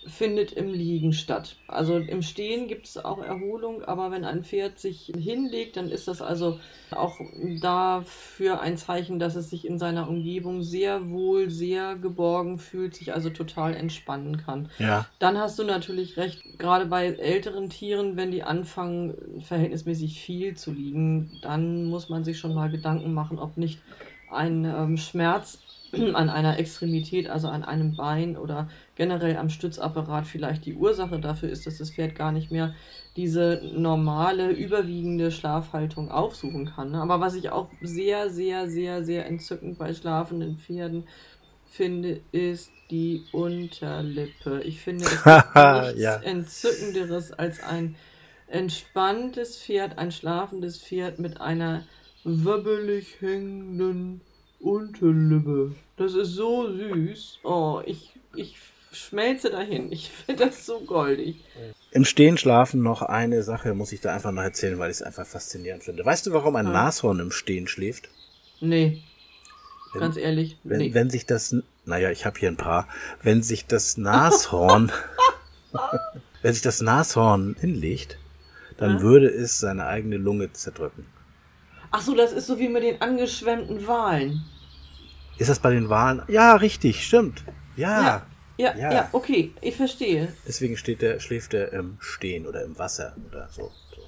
[0.07, 1.57] findet im Liegen statt.
[1.67, 6.07] Also im Stehen gibt es auch Erholung, aber wenn ein Pferd sich hinlegt, dann ist
[6.07, 6.59] das also
[6.91, 7.19] auch
[7.61, 13.13] dafür ein Zeichen, dass es sich in seiner Umgebung sehr wohl, sehr geborgen fühlt, sich
[13.13, 14.69] also total entspannen kann.
[14.79, 15.05] Ja.
[15.19, 20.71] Dann hast du natürlich recht, gerade bei älteren Tieren, wenn die anfangen, verhältnismäßig viel zu
[20.71, 23.79] liegen, dann muss man sich schon mal Gedanken machen, ob nicht
[24.31, 25.59] ein ähm, Schmerz
[25.91, 31.49] an einer Extremität, also an einem Bein oder generell am Stützapparat vielleicht die Ursache dafür
[31.49, 32.75] ist, dass das Pferd gar nicht mehr
[33.15, 36.91] diese normale, überwiegende Schlafhaltung aufsuchen kann.
[36.91, 37.01] Ne?
[37.01, 41.05] Aber was ich auch sehr, sehr, sehr, sehr entzückend bei schlafenden Pferden
[41.65, 44.61] finde, ist die Unterlippe.
[44.63, 46.15] Ich finde es nichts ja.
[46.17, 47.95] Entzückenderes als ein
[48.47, 51.83] entspanntes Pferd, ein schlafendes Pferd mit einer
[52.45, 54.21] wabbelig hängenden
[54.59, 55.73] Unterlippe.
[55.97, 57.39] Das ist so süß.
[57.43, 58.55] Oh, ich, ich
[58.91, 59.91] schmelze dahin.
[59.91, 61.37] Ich finde das so goldig.
[61.91, 65.01] Im Stehen schlafen noch eine Sache, muss ich da einfach noch erzählen, weil ich es
[65.01, 66.05] einfach faszinierend finde.
[66.05, 66.71] Weißt du, warum ein ja.
[66.71, 68.09] Nashorn im Stehen schläft?
[68.59, 69.01] Nee.
[69.93, 70.57] Wenn, Ganz ehrlich.
[70.63, 70.93] Wenn, nee.
[70.93, 72.87] wenn sich das, naja, ich habe hier ein paar,
[73.23, 74.91] wenn sich das Nashorn,
[76.41, 78.17] wenn sich das Nashorn hinlegt,
[78.77, 79.01] dann ja?
[79.01, 81.05] würde es seine eigene Lunge zerdrücken.
[81.91, 84.43] Ach so, das ist so wie mit den angeschwemmten Walen.
[85.37, 86.21] Ist das bei den Walen?
[86.27, 87.43] Ja, richtig, stimmt.
[87.75, 88.01] Ja.
[88.01, 88.25] Ja,
[88.57, 88.93] ja, ja.
[88.93, 90.33] ja okay, ich verstehe.
[90.47, 93.71] Deswegen steht der, schläft er im Stehen oder im Wasser oder so.
[93.95, 94.01] so.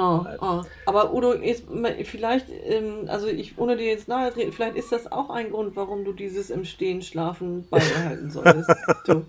[0.00, 0.62] Oh, oh.
[0.86, 1.64] Aber Udo, ist,
[2.04, 5.76] vielleicht, ähm, also ich, ohne dir jetzt nahe treten, vielleicht ist das auch ein Grund,
[5.76, 8.70] warum du dieses im Stehen schlafen beibehalten solltest.
[9.04, 9.24] du.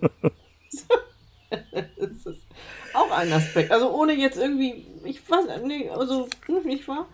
[1.50, 2.46] das ist
[2.94, 3.72] auch ein Aspekt.
[3.72, 6.28] Also ohne jetzt irgendwie, ich weiß, nee, also
[6.64, 7.06] nicht wahr?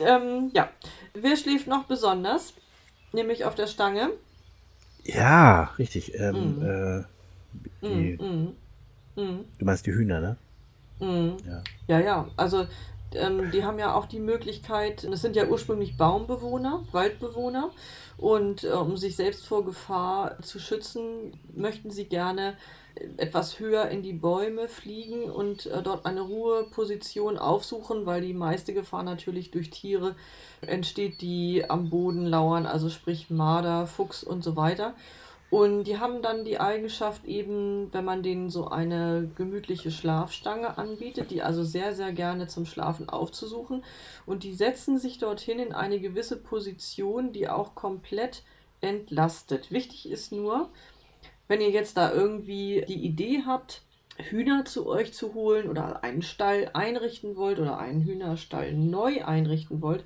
[0.00, 0.68] Ähm, ja.
[1.14, 2.54] Wer schläft noch besonders?
[3.12, 4.10] Nämlich auf der Stange.
[5.04, 6.14] Ja, richtig.
[6.14, 6.62] Ähm, mm.
[6.62, 7.04] äh,
[7.82, 8.56] die, mm,
[9.16, 10.36] mm, du meinst die Hühner, ne?
[11.00, 11.36] Mm.
[11.46, 11.62] Ja.
[11.86, 12.28] ja, ja.
[12.36, 12.66] Also
[13.14, 17.70] ähm, die haben ja auch die Möglichkeit, das sind ja ursprünglich Baumbewohner, Waldbewohner,
[18.18, 22.54] und äh, um sich selbst vor Gefahr zu schützen, möchten sie gerne
[23.16, 28.74] etwas höher in die Bäume fliegen und äh, dort eine Ruheposition aufsuchen, weil die meiste
[28.74, 30.16] Gefahr natürlich durch Tiere
[30.60, 34.94] entsteht, die am Boden lauern, also sprich Marder, Fuchs und so weiter.
[35.50, 41.30] Und die haben dann die Eigenschaft eben, wenn man denen so eine gemütliche Schlafstange anbietet,
[41.30, 43.82] die also sehr, sehr gerne zum Schlafen aufzusuchen.
[44.26, 48.42] Und die setzen sich dorthin in eine gewisse Position, die auch komplett
[48.82, 49.72] entlastet.
[49.72, 50.68] Wichtig ist nur,
[51.48, 53.82] wenn ihr jetzt da irgendwie die Idee habt,
[54.18, 59.80] Hühner zu euch zu holen oder einen Stall einrichten wollt oder einen Hühnerstall neu einrichten
[59.80, 60.04] wollt,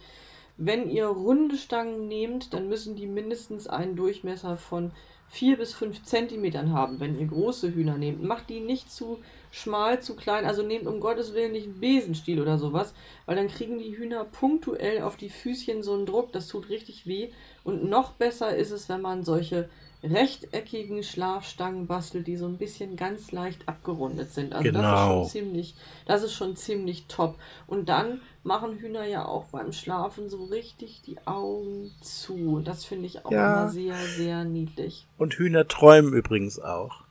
[0.57, 4.93] wenn ihr runde Stangen nehmt, dann müssen die mindestens einen Durchmesser von
[5.29, 8.23] 4 bis 5 Zentimetern haben, wenn ihr große Hühner nehmt.
[8.23, 9.19] Macht die nicht zu
[9.51, 12.93] schmal, zu klein, also nehmt um Gottes Willen nicht einen Besenstiel oder sowas,
[13.25, 17.07] weil dann kriegen die Hühner punktuell auf die Füßchen so einen Druck, das tut richtig
[17.07, 17.31] weh.
[17.65, 19.71] Und noch besser ist es, wenn man solche
[20.03, 24.53] rechteckigen Schlafstangen bastelt, die so ein bisschen ganz leicht abgerundet sind.
[24.53, 24.83] Also genau.
[24.83, 25.75] das ist schon ziemlich,
[26.07, 27.39] das ist schon ziemlich top.
[27.67, 32.61] Und dann machen Hühner ja auch beim Schlafen so richtig die Augen zu.
[32.65, 33.63] Das finde ich auch ja.
[33.63, 35.07] immer sehr, sehr niedlich.
[35.19, 37.03] Und Hühner träumen übrigens auch.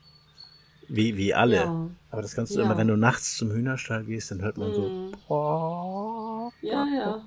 [0.89, 1.55] Wie, wie alle.
[1.55, 1.87] Ja.
[2.09, 2.65] Aber das kannst du ja.
[2.65, 5.13] immer, wenn du nachts zum Hühnerstall gehst, dann hört man mm.
[5.29, 6.51] so.
[6.61, 7.21] Ja, ja.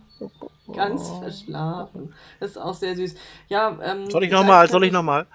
[0.74, 2.12] Ganz verschlafen.
[2.40, 3.14] Das ist auch sehr süß.
[3.48, 4.68] Ja, ähm, soll ich nochmal?
[4.68, 5.26] Soll ich nochmal?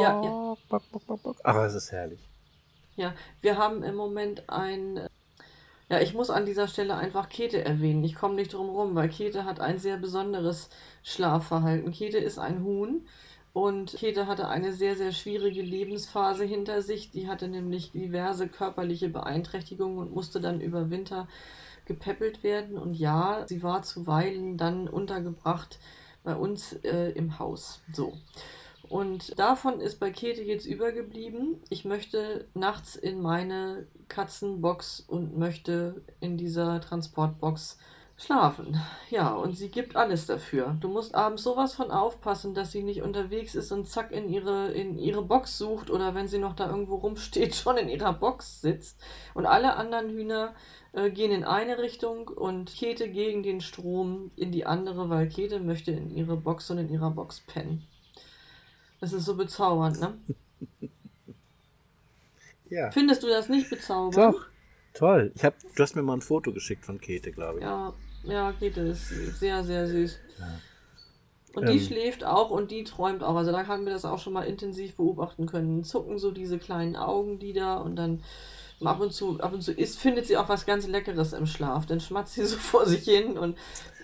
[0.00, 0.56] Ja, ja.
[1.44, 2.20] Ach, es ist herrlich.
[2.96, 5.00] Ja, wir haben im Moment ein.
[5.88, 8.04] Ja, ich muss an dieser Stelle einfach Käthe erwähnen.
[8.04, 10.70] Ich komme nicht drum rum, weil Käthe hat ein sehr besonderes
[11.02, 11.92] Schlafverhalten.
[11.92, 13.06] Käthe ist ein Huhn
[13.52, 17.10] und Käthe hatte eine sehr, sehr schwierige Lebensphase hinter sich.
[17.10, 21.26] Die hatte nämlich diverse körperliche Beeinträchtigungen und musste dann über Winter
[21.86, 22.78] gepäppelt werden.
[22.78, 25.80] Und ja, sie war zuweilen dann untergebracht
[26.22, 27.80] bei uns äh, im Haus.
[27.92, 28.12] So.
[28.90, 31.62] Und davon ist bei Käthe jetzt übergeblieben.
[31.68, 37.78] Ich möchte nachts in meine Katzenbox und möchte in dieser Transportbox
[38.16, 38.80] schlafen.
[39.08, 40.76] Ja, und sie gibt alles dafür.
[40.80, 44.72] Du musst abends sowas von aufpassen, dass sie nicht unterwegs ist und zack in ihre,
[44.72, 48.60] in ihre Box sucht oder wenn sie noch da irgendwo rumsteht, schon in ihrer Box
[48.60, 49.00] sitzt.
[49.34, 50.52] Und alle anderen Hühner
[50.94, 55.60] äh, gehen in eine Richtung und Käthe gegen den Strom in die andere, weil Käthe
[55.60, 57.86] möchte in ihre Box und in ihrer Box pennen.
[59.00, 60.18] Das ist so bezaubernd, ne?
[62.70, 62.90] ja.
[62.90, 64.16] Findest du das nicht bezaubernd?
[64.16, 64.46] Doch,
[64.94, 65.32] toll.
[65.34, 67.64] Ich hab, du hast mir mal ein Foto geschickt von Käthe, glaube ich.
[67.64, 70.18] Ja, ja, Käthe ist sehr, sehr süß.
[70.38, 70.60] Ja.
[71.54, 73.34] Und die ähm, schläft auch und die träumt auch.
[73.34, 75.82] Also da haben wir das auch schon mal intensiv beobachten können.
[75.84, 78.22] Zucken so diese kleinen Augen, die da und dann
[78.84, 81.86] ab und zu, ab und zu isst, findet sie auch was ganz Leckeres im Schlaf.
[81.86, 83.58] Dann schmatzt sie so vor sich hin und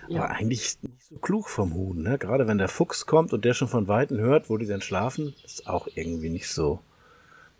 [0.09, 0.23] ja.
[0.23, 2.19] Aber eigentlich nicht so klug vom Huhn, ne?
[2.19, 5.35] Gerade wenn der Fuchs kommt und der schon von Weitem hört, wo die denn schlafen,
[5.45, 6.81] ist auch irgendwie nicht so,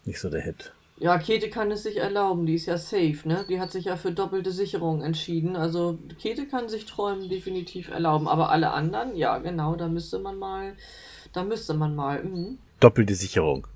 [0.05, 0.73] nicht so der Hit.
[0.99, 3.45] Ja, Käthe kann es sich erlauben, die ist ja safe, ne?
[3.49, 5.55] Die hat sich ja für doppelte Sicherung entschieden.
[5.55, 10.39] Also Käthe kann sich Träumen definitiv erlauben, aber alle anderen, ja, genau, da müsste man
[10.39, 10.75] mal,
[11.33, 12.25] da müsste man mal.
[12.25, 12.57] Mh.
[12.81, 13.67] Doppelte Sicherung.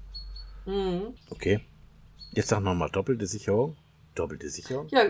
[0.65, 1.15] Mhm.
[1.31, 1.61] Okay.
[2.33, 3.77] Jetzt sag nochmal, doppelte Sicherung.
[4.15, 4.89] Doppelte Sicherung?
[4.89, 5.05] Ja,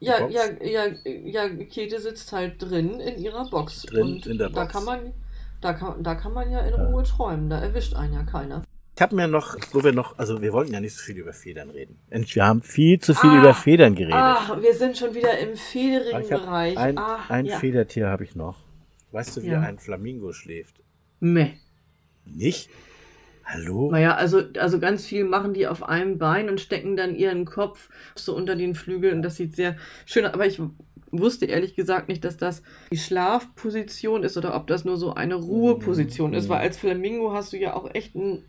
[0.00, 3.82] ja, ja, ja, ja, Käthe sitzt halt drin in ihrer Box.
[3.82, 4.56] Drin und in der Box.
[4.56, 5.12] Da kann man,
[5.60, 8.62] da kann, da kann man ja in Ruhe träumen, da erwischt einen ja keiner.
[8.96, 11.32] Ich habe mir noch, wo wir noch, also wir wollten ja nicht so viel über
[11.32, 11.98] Federn reden.
[12.10, 14.14] Wir haben viel zu viel ah, über Federn geredet.
[14.16, 16.78] Ach, wir sind schon wieder im federigen Bereich.
[16.78, 17.58] Ein, ach, ein ja.
[17.58, 18.56] Federtier habe ich noch.
[19.10, 19.60] Weißt du, wie ja.
[19.60, 20.76] ein Flamingo schläft?
[21.18, 21.54] Meh.
[22.24, 22.70] Nicht?
[23.44, 23.90] Hallo?
[23.90, 27.90] Naja, also, also ganz viel machen die auf einem Bein und stecken dann ihren Kopf
[28.14, 29.16] so unter den Flügeln.
[29.16, 29.76] Und das sieht sehr
[30.06, 30.34] schön aus.
[30.34, 30.60] Aber ich
[31.10, 35.34] wusste ehrlich gesagt nicht, dass das die Schlafposition ist oder ob das nur so eine
[35.34, 36.36] Ruheposition mhm.
[36.36, 36.48] ist.
[36.48, 38.44] Weil als Flamingo hast du ja auch echt ein,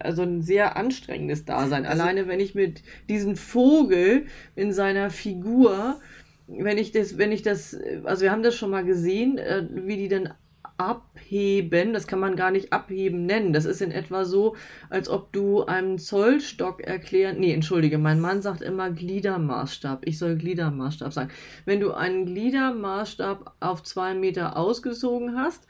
[0.00, 1.86] also ein sehr anstrengendes Dasein.
[1.86, 4.26] Also, Alleine wenn ich mit diesem Vogel
[4.56, 6.00] in seiner Figur
[6.48, 9.96] wenn ich das, wenn ich das, also wir haben das schon mal gesehen, äh, wie
[9.96, 10.34] die dann
[10.82, 13.52] abheben, das kann man gar nicht abheben nennen.
[13.52, 14.56] Das ist in etwa so,
[14.90, 20.06] als ob du einem Zollstock erklären, nee, entschuldige, mein Mann sagt immer Gliedermaßstab.
[20.06, 21.30] Ich soll Gliedermaßstab sagen.
[21.64, 25.66] Wenn du einen Gliedermaßstab auf zwei Meter ausgesogen hast,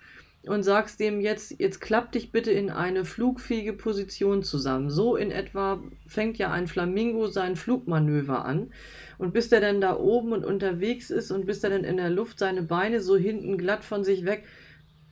[0.47, 4.91] und sagst dem jetzt, jetzt klapp dich bitte in eine flugfähige Position zusammen.
[4.91, 8.73] So in etwa fängt ja ein Flamingo sein Flugmanöver an.
[9.19, 12.11] Und bis der dann da oben und unterwegs ist und bis der dann in der
[12.11, 14.45] Luft seine Beine so hinten glatt von sich weg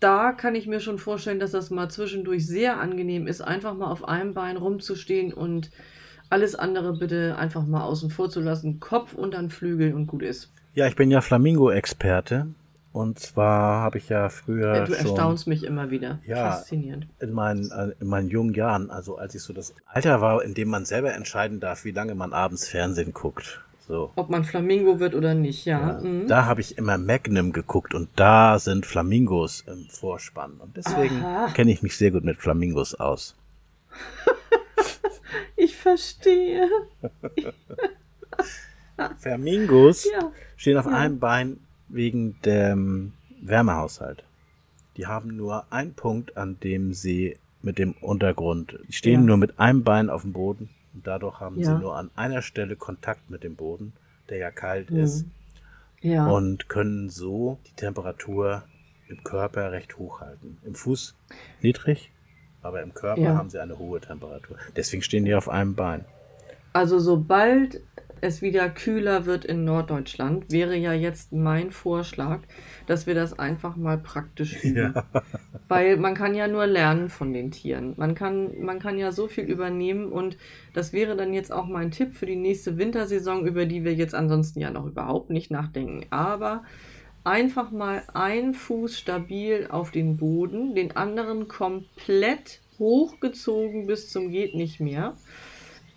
[0.00, 3.90] da kann ich mir schon vorstellen, dass das mal zwischendurch sehr angenehm ist, einfach mal
[3.90, 5.70] auf einem Bein rumzustehen und
[6.30, 8.80] alles andere bitte einfach mal außen vor zu lassen.
[8.80, 10.52] Kopf und dann Flügel und gut ist.
[10.74, 12.46] Ja, ich bin ja Flamingo-Experte.
[12.92, 14.74] Und zwar habe ich ja früher.
[14.74, 16.18] Ja, du schon, erstaunst mich immer wieder.
[16.26, 17.06] Ja, Faszinierend.
[17.20, 20.54] In meinen, äh, in meinen jungen Jahren, also als ich so das Alter war, in
[20.54, 23.62] dem man selber entscheiden darf, wie lange man abends Fernsehen guckt.
[23.90, 24.12] So.
[24.14, 25.80] Ob man Flamingo wird oder nicht, ja.
[25.80, 26.28] ja mhm.
[26.28, 30.52] Da habe ich immer Magnum geguckt und da sind Flamingos im Vorspann.
[30.60, 31.24] Und deswegen
[31.54, 33.34] kenne ich mich sehr gut mit Flamingos aus.
[35.56, 36.68] ich verstehe.
[39.18, 40.30] Flamingos ja.
[40.56, 40.92] stehen auf ja.
[40.92, 41.56] einem Bein
[41.88, 44.22] wegen dem Wärmehaushalt.
[44.98, 49.58] Die haben nur einen Punkt, an dem sie mit dem Untergrund, die stehen nur mit
[49.58, 51.66] einem Bein auf dem Boden und dadurch haben ja.
[51.66, 53.92] sie nur an einer Stelle Kontakt mit dem Boden,
[54.28, 55.00] der ja kalt mhm.
[55.00, 55.24] ist.
[56.00, 56.26] Ja.
[56.28, 58.62] Und können so die Temperatur
[59.08, 60.58] im Körper recht hoch halten.
[60.64, 61.14] Im Fuß
[61.60, 62.10] niedrig,
[62.62, 63.34] aber im Körper ja.
[63.34, 64.56] haben sie eine hohe Temperatur.
[64.76, 66.04] Deswegen stehen die auf einem Bein.
[66.72, 67.82] Also sobald
[68.22, 72.40] es wieder kühler wird in Norddeutschland, wäre ja jetzt mein Vorschlag,
[72.86, 74.94] dass wir das einfach mal praktisch üben.
[74.94, 75.04] Ja.
[75.68, 77.94] Weil man kann ja nur lernen von den Tieren.
[77.96, 80.36] Man kann, man kann ja so viel übernehmen und
[80.74, 84.14] das wäre dann jetzt auch mein Tipp für die nächste Wintersaison, über die wir jetzt
[84.14, 86.06] ansonsten ja noch überhaupt nicht nachdenken.
[86.10, 86.64] Aber
[87.24, 94.54] einfach mal ein Fuß stabil auf den Boden, den anderen komplett hochgezogen bis zum geht
[94.54, 95.14] nicht mehr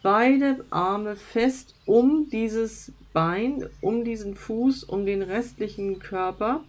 [0.04, 6.62] beide Arme fest um dieses Bein, um diesen Fuß, um den restlichen Körper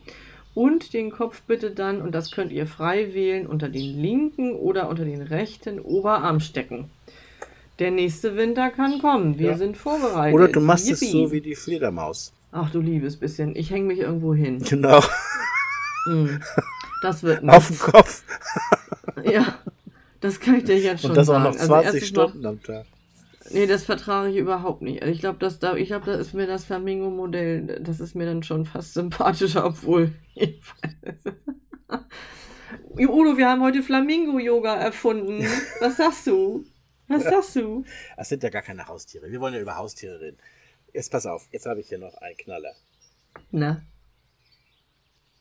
[0.55, 4.89] und den Kopf bitte dann, und das könnt ihr frei wählen, unter den linken oder
[4.89, 6.91] unter den rechten Oberarm stecken.
[7.81, 9.37] Der nächste Winter kann kommen.
[9.39, 9.57] Wir Ja.
[9.57, 10.35] sind vorbereitet.
[10.35, 11.13] Oder du machst es Yippie.
[11.13, 12.33] so wie die Fledermaus.
[12.53, 13.57] Ach du liebes bisschen.
[13.57, 14.61] Ich hänge mich irgendwo hin.
[14.61, 15.03] Genau.
[16.07, 16.41] Hm.
[17.03, 18.23] Das wird Auf dem Kopf.
[19.25, 19.59] Ja,
[20.21, 21.45] das kann ich dir jetzt schon Und das auch sagen.
[21.45, 22.85] noch 20 erstes Mal- Stunden am Tag.
[23.55, 25.03] Nee, das vertrage ich überhaupt nicht.
[25.03, 28.27] Also ich glaube, das, da, ich glaub, das ist mir das Flamingo-Modell, das ist mir
[28.27, 30.13] dann schon fast sympathischer, obwohl.
[32.97, 35.47] Udo, wir haben heute Flamingo-Yoga erfunden.
[35.81, 36.65] Was sagst du?
[37.09, 37.85] Was sagst du?
[38.17, 39.31] Das sind ja gar keine Haustiere.
[39.31, 40.39] Wir wollen ja über Haustiere reden.
[40.93, 42.75] Jetzt pass auf, jetzt habe ich hier noch einen Knaller.
[43.51, 43.83] Na,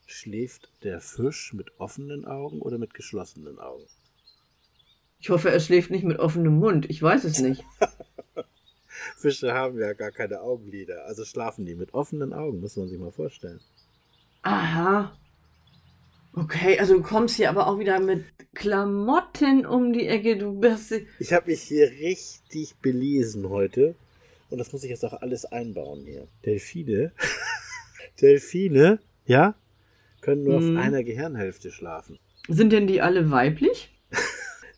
[0.06, 3.88] Schläft der Fisch mit offenen Augen oder mit geschlossenen Augen?
[5.24, 6.90] Ich hoffe, er schläft nicht mit offenem Mund.
[6.90, 7.64] Ich weiß es nicht.
[9.18, 13.00] Fische haben ja gar keine Augenlider, also schlafen die mit offenen Augen, muss man sich
[13.00, 13.62] mal vorstellen.
[14.42, 15.18] Aha.
[16.36, 20.38] Okay, also du kommst hier aber auch wieder mit Klamotten um die Ecke.
[20.38, 20.94] Du bist.
[21.20, 23.96] Ich habe mich hier richtig belesen heute
[24.50, 26.28] und das muss ich jetzt auch alles einbauen hier.
[26.46, 27.14] Delfine,
[28.22, 29.56] Delfine, ja,
[30.22, 30.78] können nur Mhm.
[30.78, 32.20] auf einer Gehirnhälfte schlafen.
[32.50, 33.93] Sind denn die alle weiblich?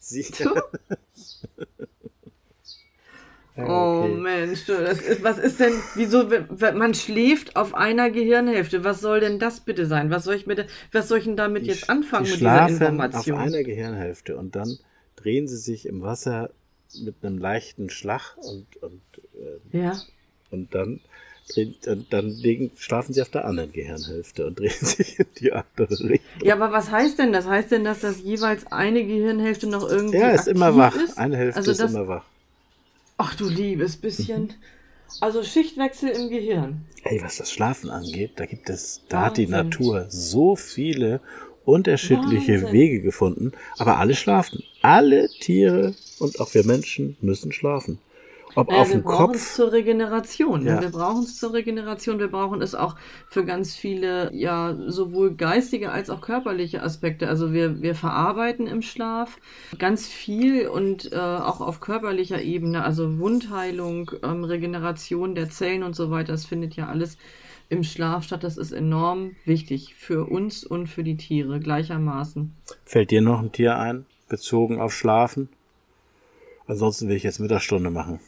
[3.56, 4.22] Ja, Oh okay.
[4.22, 6.30] Mensch, du, das ist, was ist denn, wieso,
[6.74, 10.10] man schläft auf einer Gehirnhälfte, was soll denn das bitte sein?
[10.12, 12.68] Was soll ich, mit, was soll ich denn damit Die jetzt anfangen die mit dieser
[12.68, 13.14] Information?
[13.14, 14.80] auf einer Gehirnhälfte und dann
[15.16, 16.52] drehen sie sich im Wasser
[16.94, 19.02] mit einem leichten Schlag und, und,
[19.34, 20.06] äh, Ja,
[20.52, 21.02] und dann,
[21.84, 25.90] dann, dann legen, schlafen sie auf der anderen Gehirnhälfte und drehen sich in die andere
[25.92, 26.20] Richtung.
[26.48, 27.46] ja, aber was heißt denn das?
[27.46, 30.96] Heißt denn, dass das jeweils eine Gehirnhälfte noch irgendwie Ja, ist immer wach.
[30.96, 31.18] Ist?
[31.18, 32.26] Eine Hälfte Also ist das- immer wach.
[33.18, 34.54] Ach du liebes bisschen.
[35.22, 36.82] Also Schichtwechsel im Gehirn.
[37.04, 39.70] Ey, was das Schlafen angeht, da gibt es, da hat die Wahnsinn.
[39.70, 41.22] Natur so viele
[41.64, 42.72] unterschiedliche Wahnsinn.
[42.74, 44.64] Wege gefunden, aber alle schlafen.
[44.82, 48.00] Alle Tiere und auch wir Menschen müssen schlafen.
[48.54, 50.64] Ob Naja, auf wir brauchen es zur Regeneration.
[50.64, 50.70] Ne?
[50.70, 50.82] Ja.
[50.82, 52.20] Wir brauchen es zur Regeneration.
[52.20, 52.96] Wir brauchen es auch
[53.28, 57.28] für ganz viele, ja, sowohl geistige als auch körperliche Aspekte.
[57.28, 59.40] Also wir, wir verarbeiten im Schlaf
[59.78, 62.84] ganz viel und äh, auch auf körperlicher Ebene.
[62.84, 66.32] Also Wundheilung, ähm, Regeneration der Zellen und so weiter.
[66.32, 67.18] Das findet ja alles
[67.68, 68.44] im Schlaf statt.
[68.44, 72.56] Das ist enorm wichtig für uns und für die Tiere gleichermaßen.
[72.86, 75.50] fällt dir noch ein Tier ein, bezogen auf Schlafen?
[76.68, 78.20] Ansonsten will ich jetzt Mittagsstunde machen.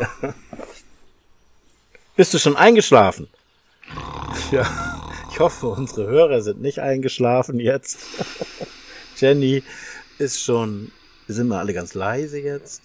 [0.00, 0.34] Ja.
[2.16, 3.28] Bist du schon eingeschlafen?
[4.50, 4.66] Ja,
[5.30, 8.06] ich hoffe, unsere Hörer sind nicht eingeschlafen jetzt.
[9.16, 9.62] Jenny
[10.18, 10.92] ist schon,
[11.26, 12.82] sind wir alle ganz leise jetzt.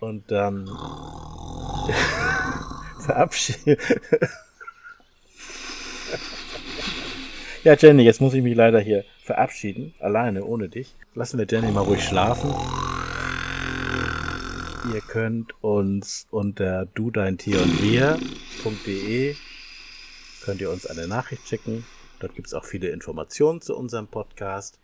[0.00, 0.66] Und dann
[3.00, 3.76] verabschieden.
[7.62, 10.94] Ja, Jenny, jetzt muss ich mich leider hier verabschieden, alleine, ohne dich.
[11.14, 12.54] Lassen wir Jenny mal ruhig schlafen.
[14.94, 19.34] Ihr könnt uns unter du dein Tier und wir.de
[20.42, 21.84] könnt ihr uns eine Nachricht schicken.
[22.18, 24.80] Dort gibt es auch viele Informationen zu unserem Podcast.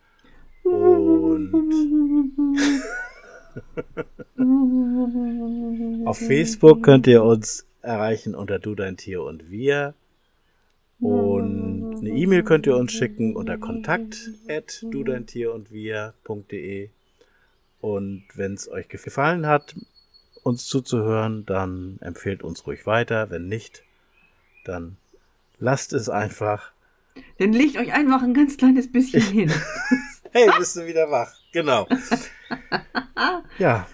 [0.63, 1.55] Und
[6.07, 9.95] auf Facebook könnt ihr uns erreichen unter du dein Tier und wir.
[11.01, 16.91] Und eine E-Mail könnt ihr uns schicken unter kontakt at du dein Tier und wir.de.
[17.81, 19.77] Und wenn es euch gefallen hat,
[20.43, 23.31] uns zuzuhören, dann empfehlt uns ruhig weiter.
[23.31, 23.83] Wenn nicht,
[24.65, 24.97] dann
[25.59, 26.73] lasst es einfach.
[27.39, 29.53] Dann legt euch einfach ein ganz kleines bisschen hin.
[30.33, 31.33] Hey, bist du wieder wach?
[31.53, 31.89] Genau.
[33.59, 33.87] Ja,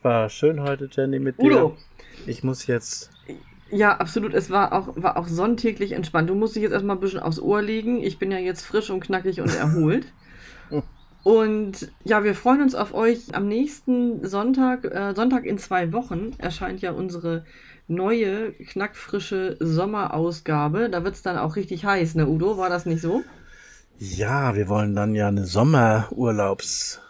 [0.00, 1.44] war schön heute, Jenny, mit dir.
[1.44, 1.76] Udo,
[2.26, 3.10] Ich muss jetzt.
[3.72, 4.34] Ja, absolut.
[4.34, 6.28] Es war auch, war auch sonntäglich entspannt.
[6.28, 8.02] Du musst dich jetzt erstmal ein bisschen aufs Ohr legen.
[8.02, 10.06] Ich bin ja jetzt frisch und knackig und erholt.
[11.24, 13.32] Und ja, wir freuen uns auf euch.
[13.32, 17.44] Am nächsten Sonntag, äh, Sonntag in zwei Wochen, erscheint ja unsere
[17.86, 20.90] neue, knackfrische Sommerausgabe.
[20.90, 22.58] Da wird es dann auch richtig heiß, ne, Udo?
[22.58, 23.22] War das nicht so?
[24.00, 27.00] Ja, wir wollen dann ja eine Sommerurlaubs,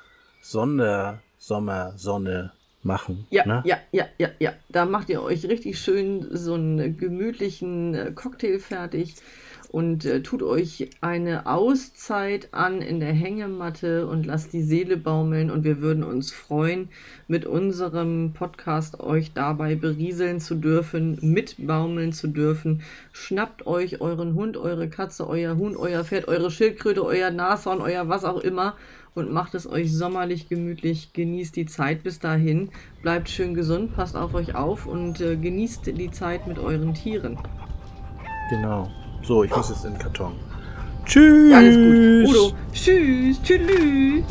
[0.43, 2.53] Sonder, Sommersonne
[2.83, 3.27] machen.
[3.31, 3.63] Ja, ne?
[3.65, 4.53] ja, ja, ja, ja.
[4.69, 9.17] Da macht ihr euch richtig schön so einen gemütlichen äh, Cocktail fertig
[9.73, 15.51] und äh, tut euch eine Auszeit an in der Hängematte und lasst die Seele baumeln.
[15.51, 16.91] Und wir würden uns freuen,
[17.27, 22.83] mit unserem Podcast euch dabei berieseln zu dürfen, mitbaumeln zu dürfen.
[23.13, 28.11] Schnappt euch euren Hund, eure Katze, euer Huhn, euer Pferd, eure Schildkröte, euer Nashorn, euer
[28.11, 28.77] was auch immer
[29.15, 31.13] und macht es euch sommerlich gemütlich.
[31.13, 32.71] Genießt die Zeit bis dahin.
[33.03, 37.39] Bleibt schön gesund, passt auf euch auf und äh, genießt die Zeit mit euren Tieren.
[38.51, 38.91] Genau.
[39.23, 40.35] So, ich muss jetzt in den Karton.
[41.05, 41.53] Tschüss.
[41.53, 42.37] Alles gut.
[42.37, 44.25] Udo, tschüss, tschüss.